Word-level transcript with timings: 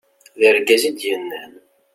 d 0.39 0.41
argaz 0.49 0.83
i 0.89 0.91
d-yennan 0.97 1.53